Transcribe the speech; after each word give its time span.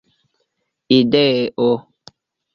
ideo 0.97 1.69